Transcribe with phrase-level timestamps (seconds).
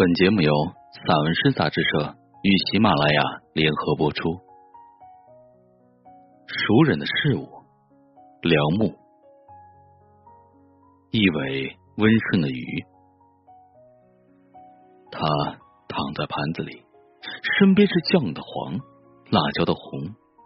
[0.00, 0.50] 本节目由
[1.06, 4.30] 散文诗杂志社与喜马拉雅联合播出。
[6.46, 7.46] 熟人的事物，
[8.40, 8.96] 梁木，
[11.10, 12.64] 一尾温顺的鱼。
[15.10, 15.20] 他
[15.86, 16.82] 躺在盘子里，
[17.58, 18.78] 身边是酱的黄、
[19.30, 20.00] 辣椒的红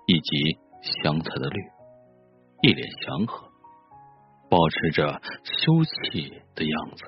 [0.08, 0.58] 以及
[1.04, 1.62] 香菜的绿，
[2.62, 3.46] 一脸祥和，
[4.50, 5.12] 保持着
[5.44, 7.04] 休憩的样子。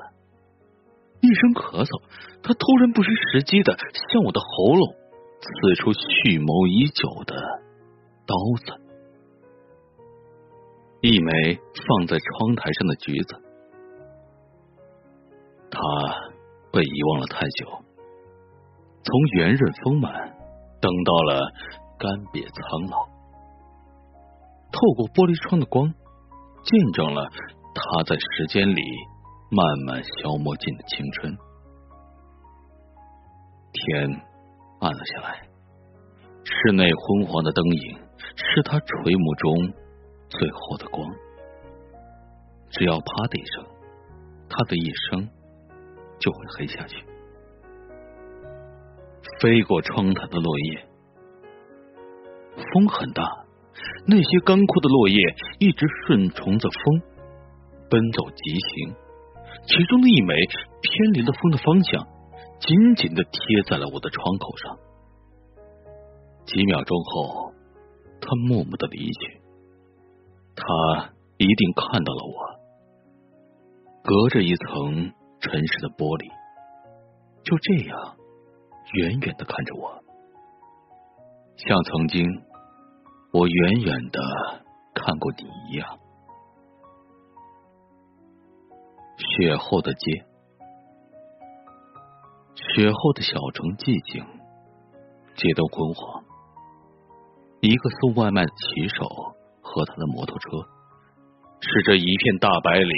[1.20, 2.02] 一声咳嗽，
[2.43, 3.77] 他突然不失时机的
[4.12, 4.95] 向我的喉咙
[5.41, 7.34] 刺出蓄谋已久的
[8.27, 8.83] 刀子。
[11.02, 13.37] 一枚放在窗台上的橘子，
[15.70, 15.79] 它
[16.73, 17.67] 被遗忘了太久，
[19.05, 20.12] 从圆润丰满
[20.80, 21.41] 等到了
[21.98, 23.06] 干瘪苍老。
[24.73, 25.95] 透过玻璃窗的光，
[26.64, 27.28] 见证了
[27.75, 28.83] 它在时间里。
[29.48, 31.39] 慢慢消磨尽的青春，
[33.72, 34.20] 天
[34.80, 35.48] 暗了下来，
[36.42, 37.97] 室内昏黄的灯影
[38.34, 39.72] 是他垂暮中
[40.28, 41.08] 最后的光。
[42.70, 43.64] 只要啪的一声，
[44.48, 45.28] 他的一生
[46.19, 47.06] 就会黑下去。
[49.41, 50.89] 飞过窗台的落叶，
[52.56, 53.22] 风很大，
[54.08, 55.17] 那些干枯的落叶
[55.61, 57.02] 一直顺从着风
[57.89, 58.97] 奔走疾行。
[59.64, 60.34] 其中的一枚
[60.82, 62.06] 偏离了风的方向，
[62.60, 64.78] 紧紧的贴在了我的窗口上。
[66.44, 67.52] 几秒钟后，
[68.20, 69.40] 他默默的离去。
[70.54, 72.38] 他一定看到了我，
[74.02, 76.30] 隔着一层沉实的玻璃，
[77.42, 78.16] 就这样
[78.94, 80.02] 远远的看着我，
[81.56, 82.24] 像曾经
[83.32, 84.20] 我远远的
[84.94, 85.98] 看过你一样。
[89.19, 90.25] 雪后的街，
[92.55, 94.23] 雪后的小城寂静，
[95.35, 96.23] 街灯昏黄。
[97.61, 99.08] 一个送外卖的骑手
[99.63, 100.48] 和他的摩托车，
[101.61, 102.92] 是这一片大白里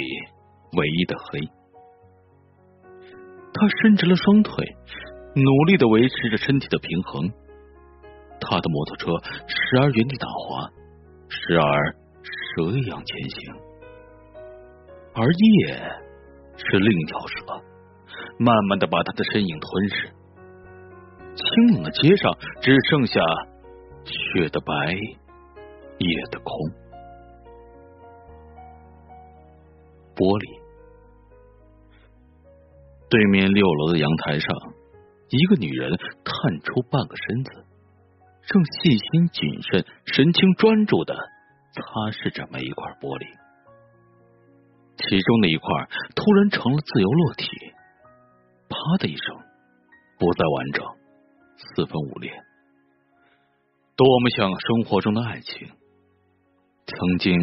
[0.75, 1.39] 唯一的黑。
[3.53, 4.75] 他伸直了双腿，
[5.35, 7.31] 努力的维持着身体的平衡。
[8.41, 9.11] 他的摩托车
[9.47, 10.69] 时而原地打滑，
[11.29, 13.53] 时而蛇一样前行，
[15.15, 16.08] 而夜。
[16.59, 17.63] 是另一条蛇，
[18.37, 20.11] 慢慢的把他的身影吞噬。
[21.35, 23.19] 清冷的街上只剩下
[24.03, 24.93] 雪的白，
[25.97, 26.53] 夜的空。
[30.15, 30.59] 玻璃，
[33.09, 34.49] 对面六楼的阳台上，
[35.29, 37.51] 一个女人探出半个身子，
[38.45, 41.15] 正细心谨慎、神情专注的
[41.71, 41.81] 擦
[42.11, 43.25] 拭着每一块玻璃。
[45.09, 47.47] 其中的一块突然成了自由落体，
[48.69, 49.35] 啪的一声，
[50.19, 50.85] 不再完整，
[51.57, 52.31] 四分五裂。
[53.95, 55.67] 多么像生活中的爱情，
[56.85, 57.35] 曾经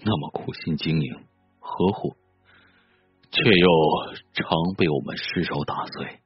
[0.00, 1.14] 那么苦心经营、
[1.58, 2.16] 呵护，
[3.30, 3.68] 却又
[4.34, 6.20] 常被我们失手打碎。